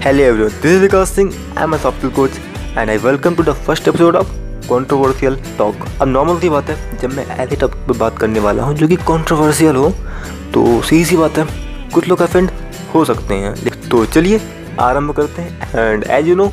[0.00, 1.32] Hello everyone, this is Vikas Singh.
[1.54, 2.32] I'm a software coach
[2.76, 4.26] and I welcome to the first episode of
[4.68, 8.62] controversial talk अब normal सी बात है जब मैं ऐसे टॉपिक पर बात करने वाला
[8.62, 9.90] हूँ जो कि कंट्रोवर्शियल हो
[10.54, 11.46] तो सीधी सी बात है
[11.94, 12.50] कुछ लोग अफेंड
[12.94, 13.54] हो सकते हैं।
[13.90, 14.40] तो चलिए
[14.80, 16.46] आरंभ करते हैं एंड एज यू नो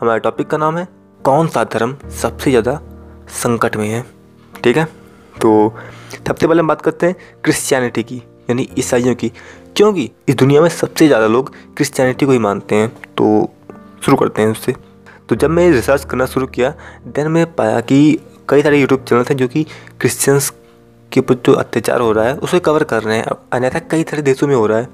[0.00, 0.86] हमारे टॉपिक का नाम है
[1.20, 2.80] कौन सा धर्म सबसे ज़्यादा
[3.42, 4.04] संकट में है?
[4.64, 4.84] ठीक है?
[5.40, 5.74] तो
[6.26, 9.32] सबसे पहले हम बात करते हैं क्रिश्चियनिटी की यानी ईसाइयों की।
[9.76, 12.88] क्योंकि इस दुनिया में सबसे ज़्यादा लोग क्रिश्चियनिटी को ही मानते हैं
[13.18, 13.26] तो
[14.04, 14.74] शुरू करते हैं उससे।
[15.28, 16.72] तो जब मैं रिसर्च करना शुरू किया
[17.08, 19.64] देन मैं पाया कि कई सारे यूट्यूब चैनल हैं जो कि
[20.00, 20.52] क्रिश्चियंस
[21.12, 24.22] के ऊपर जो अत्याचार हो रहा है, उसे कवर कर रहे हैं। अन्यथा कई सारे
[24.22, 24.88] देशों में हो रहा है।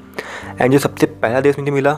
[0.61, 1.92] एंड जो सबसे पहला देश मुझे मिला,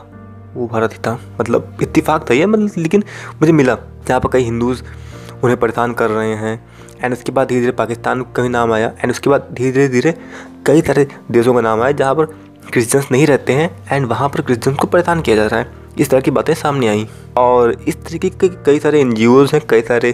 [0.55, 3.03] वो भारत ही था। मतलब इत्तेफाक था ये मतलब लेकिन
[3.41, 4.83] मुझे मिला। जहाँ पर कई हिंदूज़
[5.43, 6.55] उन्हें परेशान कर रहे हैं।
[7.03, 9.87] एंड उसके बाद धीरे धीरे पाकिस्तान का भी नाम आया। एंड उसके बाद धीरे धीरे
[9.89, 10.13] धीरे
[10.67, 14.41] कई सारे देशों का नाम आया, जहाँ पर क्रिश्चियंस नहीं रहते हैं एंड वहाँ पर
[14.41, 18.03] क्रिश्चियंस को परेशान किया जा रहा है। इस तरह की बातें सामने आई। और इस
[18.05, 19.15] तरीके के कई सारे एन
[19.53, 20.09] हैं, कई सारे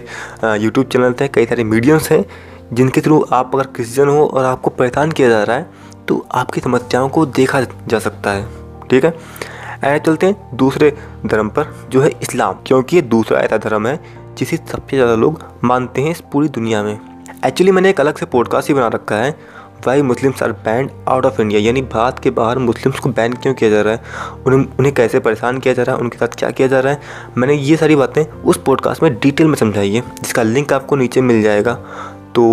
[0.56, 2.24] यूट्यूब चैनल हैं, कई सारे मीडियम्स हैं,
[2.72, 6.60] जिनके थ्रू आप अगर क्रिश्चियन हो और आपको परेशान किया जा रहा है तो आपकी
[6.60, 8.46] समस्याओं को देखा जा सकता है।
[8.90, 9.14] ठीक है?
[9.84, 10.92] ऐसे चलते हैं दूसरे
[11.26, 13.98] धर्म पर, जो है इस्लाम। क्योंकि ये दूसरा ऐसा धर्म है,
[14.38, 16.98] जिसे सबसे ज़्यादा लोग मानते हैं इस पूरी दुनिया में।
[17.46, 19.30] एक्चुअली मैंने एक अलग से पॉडकास्ट ही बना रखा है
[19.86, 23.54] why Muslims are banned out of India यानी भारत के बाहर मुस्लिम्स को बैन क्यों
[23.54, 24.02] किया जा रहा है?
[24.46, 26.02] उन्हें उन्हें कैसे परेशान किया जा रहा है?
[26.02, 27.00] उनके साथ क्या किया जा रहा है?
[27.38, 31.20] मैंने ये सारी बातें उस पॉडकास्ट में डिटेल में समझाई है, जिसका लिंक आपको नीचे
[31.20, 31.74] मिल जाएगा।
[32.34, 32.44] तो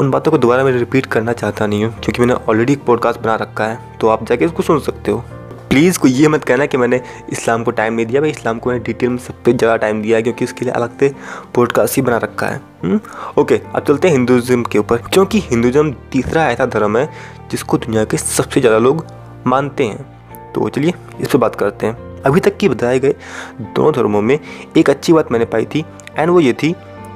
[0.00, 3.20] उन बातों को दोबारा मैं रिपीट करना चाहता नहीं हूँ, क्योंकि मैंने ऑलरेडी एक पॉडकास्ट
[3.20, 5.24] बना रखा है तो आप जाके उसको सुन सकते हो।
[5.70, 7.00] प्लीज़ कोई ये मत कहना कि मैंने
[7.32, 10.16] इस्लाम को टाइम नहीं दिया भाई। इस्लाम को मैंने डिटेल में सबसे ज़्यादा टाइम दिया
[10.16, 11.12] है क्योंकि उसके लिए अलग से
[11.54, 13.00] पॉडकास्ट ही बना रखा है। हुँ?
[13.38, 17.08] ओके अब चलते हैं हिंदुज़म के ऊपर। क्योंकि हिंदुज़म तीसरा ऐसा धर्म है
[17.50, 19.04] जिसको दुनिया के सबसे ज़्यादा लोग
[19.46, 23.14] मानते हैं। तो चलिए इस पर बात करते हैं। अभी तक की बताए गए
[23.60, 24.38] दोनों धर्मों में
[24.76, 25.84] एक अच्छी बात मैंने पाई थी
[26.18, 26.72] एंड वो ये थी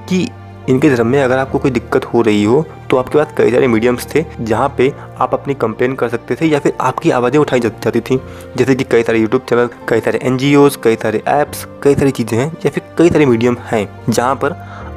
[0.08, 0.27] कि
[0.68, 3.67] इनके धर्म में अगर आपको कोई दिक्कत हो रही हो तो आपके पास कई सारे
[3.67, 7.61] मीडियम्स थे, जहाँ पे आप अपनी कंप्लेन कर सकते थे या फिर आपकी आवाज़ें उठाई
[7.61, 8.20] जाती थी।
[8.56, 10.39] जैसे कि कई सारे यूट्यूब चैनल कई सारे एन
[10.84, 14.52] कई सारे ऐप्स कई सारी चीज़ें हैं, या फिर कई सारे मीडियम हैं, जहाँ पर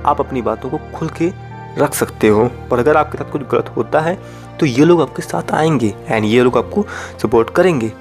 [0.05, 1.31] आप अपनी बातों को खुल के
[1.77, 4.17] रख सकते हो। पर अगर आपके साथ कुछ गलत होता है
[4.59, 6.85] तो ये लोग आपके साथ आएँगे एंड ये लोग आपको
[7.21, 7.91] सपोर्ट करेंगे।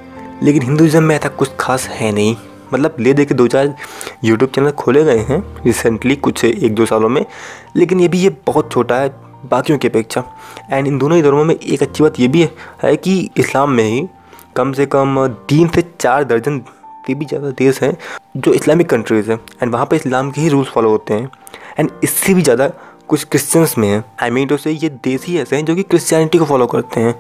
[0.43, 2.37] लेकिन हिंदुज़म में ऐसा कुछ खास है नहीं।
[2.73, 3.75] मतलब ले दे के दो चार
[4.25, 7.25] यूट्यूब चैनल खोले गए हैं रिसेंटली कुछ एक दो सालों में,
[7.77, 9.09] लेकिन ये भी ये बहुत छोटा है,
[9.47, 10.25] बाकियों की अपेक्षा।
[10.71, 12.49] एंड इन दोनों ही धर्मों में एक अच्छी बात ये भी
[12.83, 14.07] है कि इस्लाम में ही
[14.57, 16.59] कम से कम तीन से चार दर्जन
[17.07, 17.97] से भी ज़्यादा देश हैं
[18.37, 21.31] जो इस्लामिक कंट्रीज़ हैं। एंड वहाँ पर इस्लाम के ही रूल्स फॉलो होते हैं।
[21.79, 22.69] एंड इससे भी ज़्यादा
[23.09, 25.83] कुछ क्रिश्चियंस में हैं। आई मीन टू से ये देश ही ऐसे हैं जो कि
[25.85, 27.15] क्रिश्चियनिटी को फॉलो करते हैं।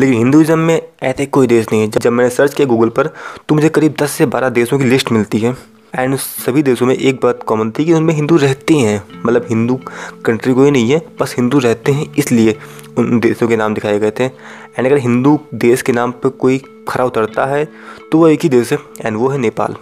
[0.00, 3.06] लेकिन हिंदुज़म में ऐसे कोई देश नहीं है। जब मैंने सर्च किया गूगल पर
[3.48, 5.54] तो मुझे करीब 10 से 12 देशों की लिस्ट मिलती है।
[5.92, 9.78] एंड सभी देशों में एक बात कॉमन थी कि उनमें हिंदू रहते हैं। मतलब हिंदू
[10.24, 12.56] कंट्री कोई नहीं है, बस हिंदू रहते हैं, इसलिए
[12.98, 16.62] उन देशों के नाम दिखाए गए थे। एंड अगर हिंदू देश के नाम पर कोई
[16.88, 17.64] खरा उतरता है
[18.12, 19.76] तो वो एक ही देश है एंड वो है नेपाल।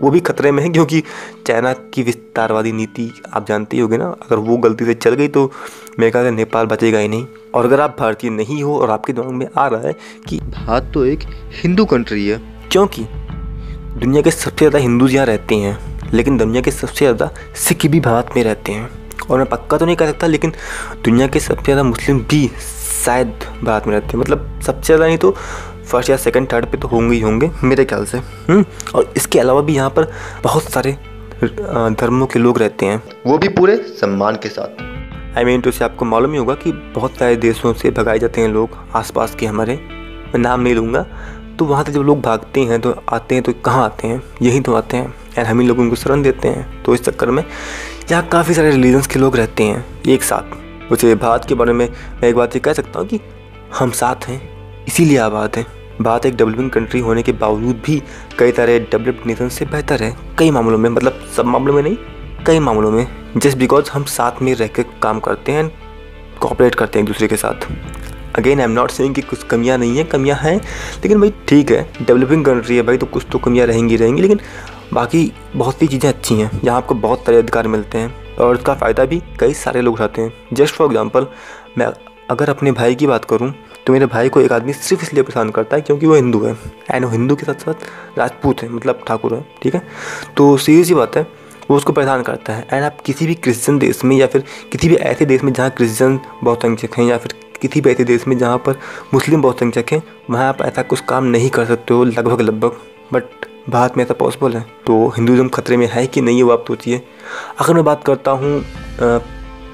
[0.00, 1.02] वो भी खतरे में है, क्योंकि
[1.46, 5.28] चाइना की विस्तारवादी नीति आप जानते ही होगे ना, अगर वो गलती से चल गई
[5.28, 5.46] तो
[6.00, 9.30] ख्याल से नेपाल बचेगा ही नहीं। और अगर आप भारतीय नहीं हो और आपके दिमाग
[9.30, 9.94] में आ रहा है
[10.28, 11.20] कि भारत तो एक
[11.62, 12.40] हिंदू कंट्री है,
[12.72, 13.06] क्योंकि
[13.96, 18.00] दुनिया के सबसे ज़्यादा हिंदूज यहाँ रहते हैं लेकिन दुनिया के सबसे ज़्यादा सिख भी
[18.00, 18.88] भारत में रहते हैं।
[19.22, 20.52] और मैं पक्का तो नहीं कह सकता लेकिन
[21.04, 22.46] दुनिया के सबसे ज़्यादा मुस्लिम भी
[23.04, 23.32] शायद
[23.64, 26.88] भारत में रहते हैं। मतलब सबसे ज़्यादा नहीं तो फ़र्स्ट या सेकंड थर्ड पे तो
[26.88, 28.64] होंगे ही होंगे मेरे ख्याल से। हम्म,
[28.94, 30.10] और इसके अलावा भी यहाँ पर
[30.42, 30.96] बहुत सारे
[31.42, 34.82] धर्मों के लोग रहते हैं। वो भी पूरे सम्मान के साथ।
[35.38, 38.40] आई मीन तो से आपको मालूम ही होगा कि बहुत सारे देशों से भगाए जाते
[38.40, 39.74] हैं लोग आसपास के हमारे
[40.26, 41.06] मैं नाम नहीं लूँगा
[41.58, 44.22] तो वहाँ से जब लोग भागते हैं तो आते हैं तो कहाँ आते हैं?
[44.42, 47.30] यहीं तो आते हैं। एंड हम ही लोग उनको शरण देते हैं। तो इस चक्कर
[47.30, 47.42] में
[48.10, 50.54] यहाँ काफ़ी सारे रिलीजन्स के लोग रहते हैं, एक साथ।
[50.90, 53.20] वैसे भारत के बारे में मैं एक बात ये कह सकता हूँ कि
[53.78, 54.40] हम साथ हैं,
[54.84, 55.66] इसीलिए आबाद हैं।
[56.00, 58.02] भारत एक डेवलपिंग कंट्री होने के बावजूद भी
[58.38, 61.96] कई सारे डेवलप्ड नेशन से बेहतर है। कई मामलों में मतलब सब मामलों में नहीं,
[62.46, 65.70] कई मामलों में। जस्ट बिकॉज़ हम साथ में रह कर काम करते हैं
[66.40, 67.68] कॉपरेट करते हैं एक दूसरे के साथ।
[68.38, 71.70] Again I am not saying कि कुछ कमियाँ नहीं है, कमियाँ हैं, लेकिन भाई ठीक
[71.70, 74.40] है डेवलपिंग कंट्री है भाई तो कुछ तो कमियाँ रहेंगी रहेंगी, लेकिन
[74.92, 78.74] बाकी बहुत सी चीज़ें अच्छी हैं, जहाँ आपको बहुत सारे अधिकार मिलते हैं, और उसका
[78.74, 81.26] फ़ायदा भी कई सारे लोग उठाते हैं। जस्ट फॉर एग्ज़ाम्पल
[81.78, 81.86] मैं
[82.30, 83.52] अगर अपने भाई की बात करूँ
[83.86, 86.56] तो मेरे भाई को एक आदमी सिर्फ़ इसलिए पसंद करता है क्योंकि वो हिंदू है
[86.90, 89.82] एंड वो हिंदू के साथ साथ राजपूत है मतलब ठाकुर है, ठीक है?
[90.36, 91.26] तो सीधी सी बात है,
[91.70, 94.88] वो उसको परेशान करता है एंड आप किसी भी क्रिश्चियन देश में या फिर किसी
[94.88, 97.34] भी ऐसे देश में जहाँ क्रिश्चियन बहुत संख्यक हैं या फिर
[97.66, 98.78] किसी भी ऐसे देश में जहाँ पर
[99.14, 102.76] मुस्लिम बहुत संख्यक हैं, वहाँ आप ऐसा कुछ काम नहीं कर सकते हो, लगभग लगभग।
[103.12, 106.52] बट भारत में ऐसा पॉसिबल है। तो हिंदुज़म खतरे में है कि नहीं है वो
[106.52, 107.00] आप सोचिए।
[107.60, 108.64] अगर मैं बात करता हूँ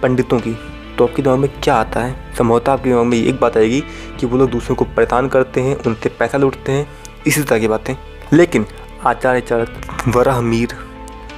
[0.02, 0.56] पंडितों की
[0.98, 2.14] तो आपके दिमाग में क्या आता है?
[2.38, 3.80] संभवतः आपके दिमाग में एक बात आएगी
[4.20, 6.86] कि वो लोग दूसरों को परेशान करते हैं, उनसे पैसा लूटते हैं,
[7.26, 7.94] इसी तरह की बातें।
[8.32, 8.66] लेकिन
[9.04, 10.74] आचार्य चरक वराह मीर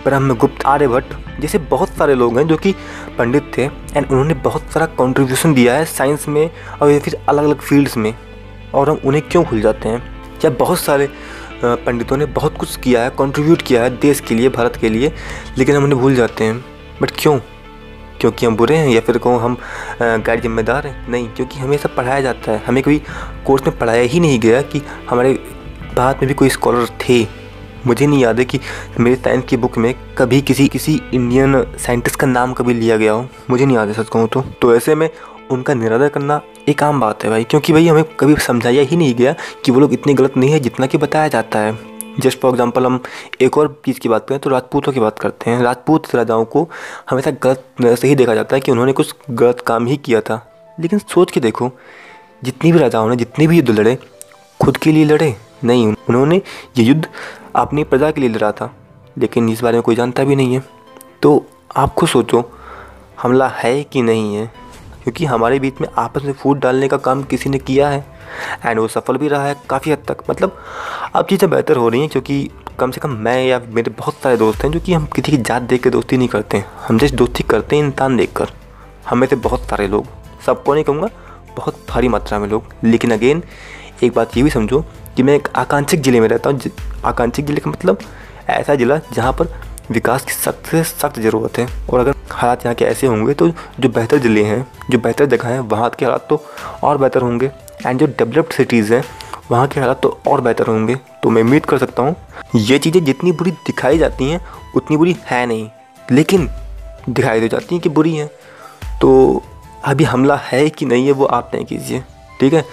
[0.05, 2.75] ब्रह्मगुप्त, आर्यभट्ट जैसे बहुत सारे लोग हैं जो कि
[3.19, 6.51] पंडित थे एंड उन्होंने बहुत सारा कंट्रीब्यूशन दिया है साइंस में
[6.83, 8.15] और या फिर अलग अलग फील्ड्स में।
[8.75, 10.03] और हम उन्हें क्यों भूल जाते हैं?
[10.45, 11.09] या बहुत सारे
[11.65, 15.13] पंडितों ने बहुत कुछ किया है कंट्रीब्यूट किया है देश के लिए, भारत के लिए,
[15.59, 16.65] लेकिन हम उन्हें भूल जाते हैं।
[17.03, 17.39] बट क्यों?
[18.21, 19.57] क्योंकि हम बुरे हैं या फिर कहूँ हम
[20.03, 21.09] गैर जिम्मेदार हैं?
[21.09, 23.01] नहीं, क्योंकि हमें सब पढ़ाया जाता है। हमें कोई
[23.47, 25.33] कोर्स में पढ़ाया ही नहीं गया कि हमारे
[25.95, 27.23] भारत में भी कोई स्कॉलर थे।
[27.87, 28.61] मुझे नहीं याद है कि
[29.01, 33.13] मेरे साइंस की बुक में कभी किसी किसी इंडियन साइंटिस्ट का नाम कभी लिया गया
[33.13, 35.09] हो। मुझे नहीं याद है सच कहूँ तो। तो ऐसे में
[35.51, 39.15] उनका निरादर करना एक आम बात है भाई, क्योंकि भाई हमें कभी समझाया ही नहीं
[39.15, 39.35] गया
[39.65, 41.79] कि वो लोग इतने गलत नहीं है जितना कि बताया जाता है।
[42.21, 43.01] जस्ट फॉर एग्जांपल हम
[43.41, 46.69] एक और चीज़ की बात करें तो राजपूतों की बात करते हैं। राजपूत राजाओं को
[47.11, 50.21] हमेशा गलत नज़र से ही देखा जाता है कि उन्होंने कुछ गलत काम ही किया
[50.21, 50.41] था।
[50.79, 51.71] लेकिन सोच के देखो,
[52.45, 53.97] जितनी भी राजाओं ने जितने भी युद्ध लड़े,
[54.61, 55.35] खुद के लिए लड़े,
[55.65, 56.37] नहीं, उन्होंने
[56.79, 57.07] ये युद्ध
[57.55, 58.71] अपनी प्रजा के लिए लड़ा था,
[59.19, 60.63] लेकिन इस बारे में कोई जानता भी नहीं है।
[61.23, 61.45] तो
[61.77, 62.51] आप खुद सोचो,
[63.23, 64.47] हमला है कि नहीं है?
[65.03, 68.05] क्योंकि हमारे बीच में आपस में फूट डालने का काम किसी ने किया है
[68.65, 70.57] एंड वो सफल भी रहा है काफ़ी हद तक। मतलब
[71.15, 74.37] अब चीज़ें बेहतर हो रही हैं, क्योंकि कम से कम मैं या मेरे बहुत सारे
[74.37, 76.99] दोस्त हैं, जो कि हम किसी की जात देख के दोस्ती नहीं करते हैं। हम
[76.99, 78.53] जैसे दोस्ती करते हैं इंसान देख कर
[79.09, 80.07] हमें से बहुत सारे लोग,
[80.47, 81.09] सबको नहीं कहूँगा,
[81.57, 83.43] बहुत भारी मात्रा में लोग। लेकिन अगेन
[84.03, 84.81] एक बात ये भी समझो
[85.17, 86.61] कि मैं एक आकांक्षिक ज़िले में रहता हूँ
[87.05, 87.99] आकांक्षिक ज़िले का मतलब
[88.51, 89.49] ऐसा ज़िला जहाँ पर
[89.91, 93.49] विकास की सख्त से सख्त ज़रूरत है। और अगर हालात यहाँ के ऐसे होंगे तो
[93.49, 96.43] जो बेहतर ज़िले हैं, जो बेहतर जगह हैं, वहाँ के हालात तो
[96.85, 97.51] और बेहतर होंगे।
[97.87, 99.03] एंड जो डेवलप्ड सिटीज़ हैं,
[99.51, 102.17] वहाँ के हालात तो और बेहतर होंगे। तो मैं उम्मीद कर सकता हूँ,
[102.57, 104.41] ये चीज़ें जितनी बुरी दिखाई जाती हैं,
[104.77, 105.69] उतनी बुरी है नहीं।
[106.09, 106.49] लेकिन
[107.09, 108.29] दिखाई दे जाती हैं कि बुरी हैं।
[109.01, 109.43] तो
[109.85, 112.03] अभी हमला है कि नहीं है, वो आप तय कीजिए।
[112.45, 112.65] ठीक है?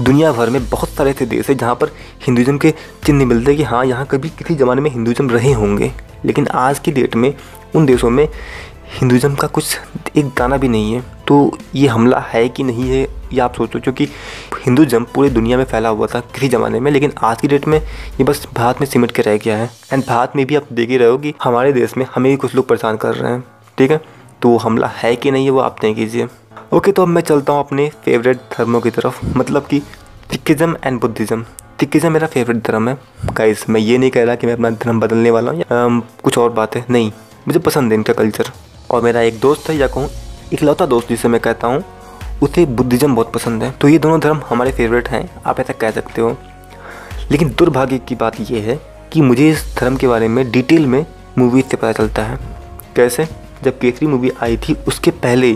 [0.00, 1.90] दुनिया भर में बहुत सारे ऐसे देश हैं जहाँ पर
[2.26, 2.70] हिंदुज़म के
[3.06, 5.90] चिन्ह मिलते हैं कि हाँ यहाँ कभी किसी ज़माने में हिंदुज़म रहे होंगे।
[6.24, 7.34] लेकिन आज की डेट में
[7.74, 8.26] उन देशों में
[8.98, 9.76] हिंदुज़म का कुछ
[10.16, 13.80] एक गाना भी नहीं है। तो ये हमला है कि नहीं है, ये आप सोचो,
[13.80, 14.08] क्योंकि
[14.64, 17.78] हिंदुज़म पूरी दुनिया में फैला हुआ था किसी ज़माने में, लेकिन आज की डेट में
[17.78, 20.90] ये बस भारत में सिमट के रह गया है। एंड भारत में भी आप देख
[20.90, 23.44] ही रहे हो कि हमारे देश में हमें भी कुछ लोग परेशान कर रहे हैं,
[23.78, 24.00] ठीक है?
[24.42, 26.28] तो हमला है कि नहीं है वो आप तय कीजिए।
[26.72, 29.80] ओके तो अब मैं चलता हूँ अपने फेवरेट धर्मों की तरफ़। मतलब कि
[30.30, 31.42] सिखिज़म एंड बुद्धिज़्म।
[31.80, 32.96] सिखिज़म मेरा फेवरेट धर्म है।
[33.32, 35.88] गाइस मैं ये नहीं कह रहा कि मैं अपना धर्म बदलने वाला हूँ या
[36.22, 37.10] कुछ और बात है। नहीं,
[37.48, 38.50] मुझे पसंद है इनका कल्चर
[38.90, 40.08] और मेरा एक दोस्त है, या कहूँ,
[40.52, 41.82] इकलौता दोस्त जिसे मैं कहता हूँ,
[42.42, 45.90] उसे बुद्धिज़्म बहुत पसंद है। तो ये दोनों धर्म हमारे फेवरेट हैं, आप ऐसा कह
[45.90, 46.36] सकते हो।
[47.30, 48.78] लेकिन दुर्भाग्य की बात यह है
[49.12, 51.04] कि मुझे इस धर्म के बारे में डिटेल में
[51.38, 52.38] मूवीज़ से पता चलता है।
[52.96, 53.28] कैसे?
[53.64, 55.52] जब केसरी मूवी आई थी उसके पहले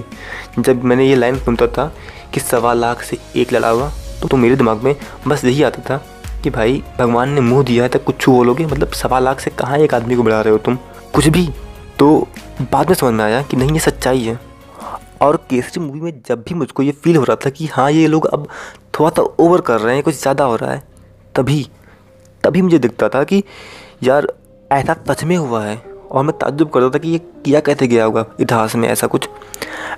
[0.59, 1.93] जब मैंने ये लाइन सुनता था
[2.35, 3.91] कि सवा लाख से एक लड़ा हुआ
[4.23, 4.95] तो, तो मेरे दिमाग में
[5.29, 5.97] बस यही आता था
[6.43, 8.67] कि भाई भगवान ने मुँह दिया है तो कुछ बोलोगे?
[8.67, 10.77] मतलब सवा लाख से कहाँ एक आदमी को बढ़ा रहे हो तुम?
[11.15, 11.49] कुछ भी।
[11.99, 12.29] तो
[12.73, 14.39] बाद में समझ में आया कि नहीं ये सच्चाई है।
[15.23, 18.07] और केसरी मूवी में जब भी मुझको ये फील हो रहा था कि हाँ ये
[18.07, 18.49] लोग अब
[18.99, 20.83] थोड़ा सा ओवर कर रहे हैं कुछ ज़्यादा हो रहा है
[21.35, 21.67] तभी
[22.45, 23.43] तभी मुझे दिखता था कि
[24.03, 24.33] यार
[24.73, 28.05] ऐसा सच में हुआ है। और मैं ताजुब करता था कि ये किया कैसे गया
[28.05, 29.29] होगा इतिहास में ऐसा कुछ।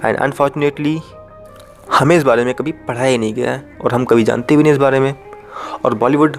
[0.05, 0.99] एंड अनफॉर्चुनेटली
[1.93, 4.63] हमें इस बारे में कभी पढ़ाया ही नहीं गया है और हम कभी जानते भी
[4.63, 5.15] नहीं इस बारे में।
[5.85, 6.37] और बॉलीवुड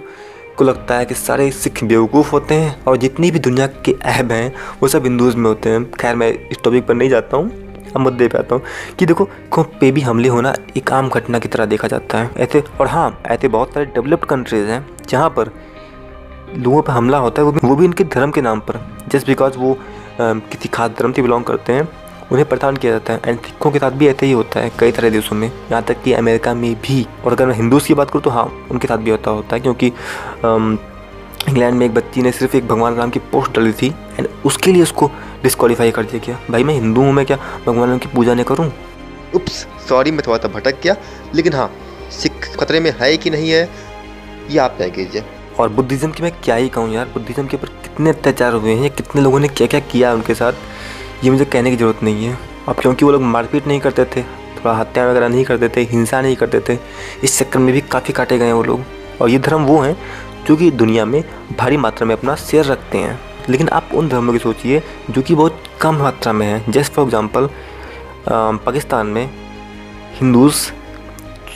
[0.57, 4.31] को लगता है कि सारे सिख बेवकूफ़ होते हैं और जितनी भी दुनिया के अहब
[4.31, 7.51] हैं, वो सब हिंदूज़ में होते हैं। खैर, मैं इस टॉपिक पर नहीं जाता हूँ,
[7.87, 8.63] अब मुद्दे पे आता हूँ
[8.99, 12.29] कि देखो को पे भी हमले होना एक आम घटना की तरह देखा जाता है।
[12.37, 15.51] ऐसे, और हाँ ऐसे बहुत सारे डेवलप्ड कंट्रीज़ हैं जहाँ पर
[16.49, 18.79] लोगों पर हमला होता है, वो भी वो भी इनके धर्म के नाम पर।
[19.11, 19.77] जस्ट बिकॉज़ वो
[20.21, 21.87] किसी खास धर्म से बिलोंग करते हैं,
[22.31, 24.91] उन्हें परेशान किया जाता है। एंड सिखों के साथ भी ऐसे ही होता है कई
[24.91, 28.09] सारे देशों में। यहाँ तक कि अमेरिका में भी, और अगर मैं हिंदूज़ की बात
[28.09, 29.87] करूँ तो हाँ उनके साथ भी होता होता है, क्योंकि
[31.47, 34.71] इंग्लैंड में एक बच्ची ने सिर्फ़ एक भगवान राम की पोस्ट डाली थी एंड उसके
[34.71, 35.11] लिए उसको
[35.43, 38.45] डिस्कवालीफाई कर दिया गया। भाई, मैं हिंदू हूँ, मैं क्या भगवान राम की पूजा नहीं
[38.45, 38.71] करूँ?
[39.35, 40.95] उप्स सॉरी मैं थोड़ा सा भटक गया।
[41.35, 41.69] लेकिन हाँ
[42.11, 43.69] सिख खतरे में है कि नहीं है,
[44.49, 45.23] ये आप तय कीजिए।
[45.59, 48.89] और बुद्धिज़्म की मैं क्या ही कहूँ यार, बुद्धिज़्म के ऊपर कितने अत्याचार हुए हैं,
[48.91, 50.53] कितने लोगों ने क्या क्या किया उनके साथ,
[51.23, 52.37] ये मुझे कहने की ज़रूरत नहीं है।
[52.67, 56.21] अब क्योंकि वो लोग मारपीट नहीं करते थे, थोड़ा हत्या वगैरह नहीं करते थे, हिंसा
[56.21, 56.77] नहीं करते थे,
[57.23, 58.83] इस चक्कर में भी काफ़ी काटे गए वो लोग।
[59.21, 59.95] और ये धर्म वो हैं,
[60.47, 61.23] जो कि दुनिया में
[61.57, 65.35] भारी मात्रा में अपना शेयर रखते हैं। लेकिन आप उन धर्मों की सोचिए, जो कि
[65.35, 67.49] बहुत कम मात्रा में है। जैसे फॉर एग्ज़ाम्पल
[68.29, 69.29] पाकिस्तान में
[70.15, 70.69] हिंदूज़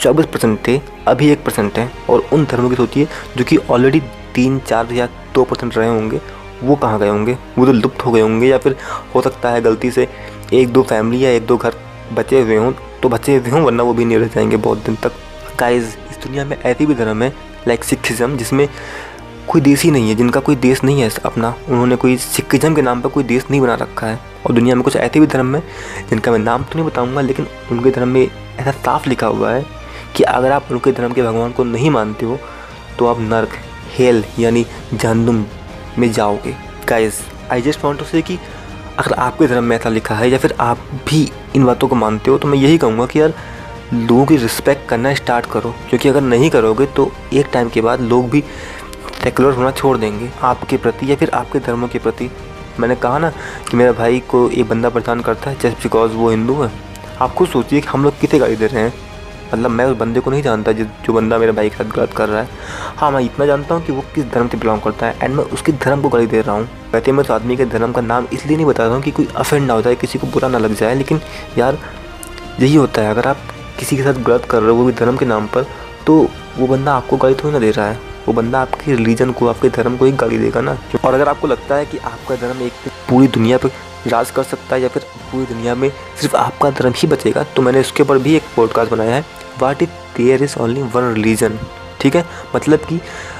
[0.01, 3.99] चौबीस परसेंट थे, अभी एक परसेंट है और उन धर्मों की सोचिए जो कि ऑलरेडी
[4.35, 6.19] तीन, चार या दो परसेंट रहे होंगे,
[6.63, 7.37] वो कहाँ गए होंगे?
[7.57, 8.75] वो तो लुप्त हो गए होंगे या फिर
[9.15, 10.07] हो सकता है गलती से
[10.53, 11.75] एक दो फैमिली या एक दो घर
[12.13, 14.95] बचे हुए हों तो बचे हुए हों, वरना वो भी नहीं रह जाएँगे बहुत दिन
[14.95, 15.11] तक।
[15.59, 17.33] गाइज़ इस दुनिया में ऐसे भी धर्म है
[17.67, 18.67] लाइक सिखिज़म जिसमें
[19.47, 22.81] कोई देश ही नहीं है, जिनका कोई देश नहीं है अपना। उन्होंने कोई सिखिज़म के
[22.81, 25.55] नाम पर कोई देश नहीं बना रखा है। और दुनिया में कुछ ऐसे भी धर्म
[25.55, 25.61] है,
[26.09, 28.21] जिनका मैं नाम तो नहीं बताऊँगा, लेकिन उनके धर्म में
[28.59, 29.65] ऐसा साफ़ लिखा हुआ है
[30.15, 32.39] कि अगर आप उनके धर्म के भगवान को नहीं मानते हो
[32.99, 33.49] तो आप नर्क,
[33.89, 35.45] हेल, यानी जहन्नुम
[35.99, 36.55] में जाओगे।
[36.87, 38.37] Guys I just want to say कि
[38.99, 40.77] अगर आपके धर्म में ऐसा लिखा है या फिर आप
[41.07, 43.33] भी इन बातों को मानते हो तो मैं यही कहूँगा कि यार,
[43.93, 48.01] लोगों की रिस्पेक्ट करना स्टार्ट करो। क्योंकि अगर नहीं करोगे तो एक टाइम के बाद
[48.01, 48.43] लोग भी
[49.23, 52.29] सेकुलर होना छोड़ देंगे। आपके प्रति या फिर आपके धर्मों के प्रति।
[52.79, 53.29] मैंने कहा ना
[53.69, 56.71] कि मेरे भाई को एक बंदा परेशान करता है जस्ट बिकॉज़ वो हिंदू है।
[57.21, 58.93] आप खुद सोचिए कि हम लोग कितने गाड़ी दे रहे हैं।
[59.53, 62.13] मतलब मैं उस बंदे को नहीं जानता जो जो बंदा मेरे भाई के साथ गलत
[62.13, 62.47] कर रहा है।
[62.97, 65.43] हाँ मैं इतना जानता हूँ कि वो किस धर्म से बिलोंग करता है एंड मैं
[65.45, 68.27] उसके धर्म को गाली दे रहा हूँ। कहते मैं उस आदमी के धर्म का नाम
[68.33, 70.57] इसलिए नहीं बता रहा हूँ कि कोई अफेंड ना हो जाए, किसी को बुरा ना
[70.57, 71.21] लग जाए, लेकिन
[71.57, 71.77] यार,
[72.59, 73.37] यही होता है। अगर आप
[73.79, 75.65] किसी के साथ गलत कर रहे हो, वो भी धर्म के नाम पर
[76.07, 76.15] तो
[76.57, 79.69] वो बंदा आपको गाली थोड़ी ना दे रहा है। वो बंदा आपके रिलीजन को, आपके
[79.69, 82.89] धर्म को ही गाली देगा ना। और अगर आपको लगता है कि आपका धर्म एक
[83.09, 83.69] पूरी दुनिया पर
[84.07, 87.61] राज कर सकता है या फिर पूरी दुनिया में सिर्फ़ आपका धर्म ही बचेगा। तो
[87.61, 89.25] मैंने उसके ऊपर भी एक पॉडकास्ट बनाया है।
[89.59, 91.59] What is there is only one religion
[92.01, 92.25] ठीक है?
[92.55, 92.99] मतलब कि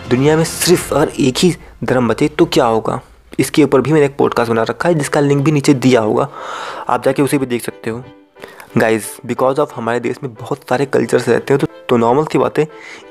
[0.09, 2.99] दुनिया में सिर्फ़ अगर एक ही धर्म बचे तो क्या होगा?
[3.39, 6.29] इसके ऊपर भी मैंने एक पॉडकास्ट बना रखा है, जिसका लिंक भी नीचे दिया होगा।
[6.89, 8.03] आप जाके उसे भी देख सकते हो।
[8.77, 12.37] गाइज़ बिकॉज़ ऑफ़ हमारे देश में बहुत सारे कल्चर्स रहते हैं तो तो नॉर्मल सी
[12.37, 12.65] बातें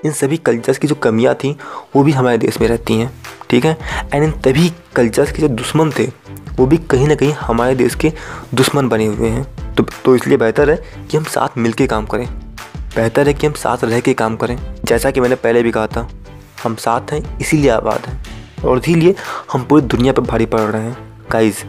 [0.05, 1.51] इन सभी कल्चर्स की जो कमियाँ थी,
[1.97, 3.11] वो भी हमारे देश में रहती हैं।
[3.51, 3.77] ठीक है?
[4.15, 6.07] एंड इन तभी कल्चर्स के जो दुश्मन थे
[6.61, 8.13] वो भी कहीं ना कहीं हमारे देश के
[8.55, 12.07] दुश्मन बने हुए हैं। तो तो इसलिए बेहतर है कि हम साथ मिल के काम
[12.07, 12.27] करें।
[12.97, 15.87] बेहतर है कि हम साथ रह के काम करें। जैसा कि मैंने पहले भी कहा
[15.87, 16.09] था,
[16.65, 18.21] हम साथ हैं, इसीलिए आबाद हैं।
[18.65, 19.15] और इसीलिए
[19.53, 20.97] हम पूरी दुनिया पर भारी पड़ रहे हैं।
[21.31, 21.65] गाइज़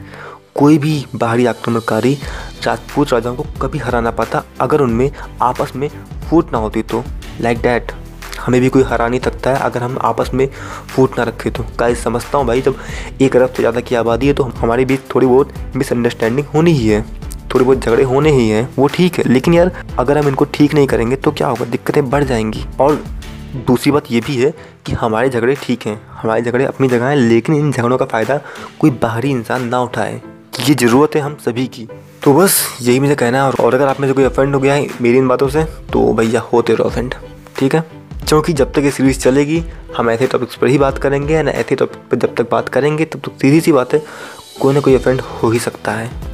[0.56, 2.18] कोई भी बाहरी आक्रमणकारी
[2.64, 5.90] राजपूत राजाओं को कभी हरा ना पाता। अगर उनमें आपस में
[6.30, 7.04] फूट ना होती तो
[7.42, 7.92] लाइक like डैट
[8.42, 10.48] हमें भी कोई हरा नहीं सकता है, अगर हम आपस में
[10.88, 12.76] फूट ना रखें तो। गाइस समझता हूँ भाई, जब
[13.22, 16.88] एक अरब से ज़्यादा की आबादी है तो हमारे बीच थोड़ी बहुत मिसअंडरस्टैंडिंग होनी ही
[16.88, 17.02] है।
[17.54, 20.74] थोड़ी बहुत झगड़े होने ही हैं, वो ठीक है। लेकिन यार, अगर हम इनको ठीक
[20.74, 21.66] नहीं करेंगे तो क्या होगा?
[21.66, 23.04] दिक्कतें बढ़ जाएँगी। और
[23.68, 24.54] दूसरी बात ये भी है
[24.86, 28.40] कि हमारे झगड़े ठीक हैं, हमारे झगड़े अपनी जगह हैं, लेकिन इन झगड़ों का फ़ायदा
[28.80, 30.22] कोई बाहरी इंसान ना उठाए।
[30.60, 31.88] ये ज़रूरत है हम सभी की।
[32.24, 34.74] तो बस, यही मुझे कहना है, और अगर आप में से कोई अफेंड हो गया
[34.74, 37.14] है मेरी इन बातों से तो भैया होते रहो अफेंड
[37.58, 37.84] ठीक है?
[38.28, 39.64] क्योंकि जब तक ये सीरीज़ चलेगी,
[39.98, 43.06] हम ऐसे टॉपिक्स पर ही बात करेंगे या ऐसे टॉपिक पर जब तक बात करेंगे,
[43.06, 44.04] तब तक सीधी सी बात है,
[44.62, 46.32] कोई ना कोई अफेंड हो ही सकता है।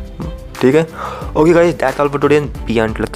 [0.62, 0.88] ठीक है?
[1.38, 2.78] Okay guys that's all for today and be